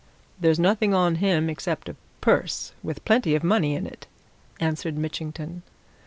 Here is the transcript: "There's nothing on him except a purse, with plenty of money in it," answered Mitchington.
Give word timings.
"There's 0.39 0.57
nothing 0.57 0.95
on 0.95 1.17
him 1.21 1.47
except 1.47 1.87
a 1.87 1.95
purse, 2.21 2.73
with 2.81 3.05
plenty 3.05 3.35
of 3.35 3.43
money 3.43 3.75
in 3.75 3.85
it," 3.85 4.07
answered 4.59 4.97
Mitchington. 4.97 5.61